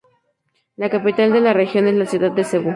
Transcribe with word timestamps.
La 0.77 0.89
capital 0.89 1.31
de 1.31 1.41
la 1.41 1.53
región 1.53 1.85
es 1.87 1.93
la 1.93 2.07
ciudad 2.07 2.31
de 2.31 2.43
Cebú. 2.43 2.69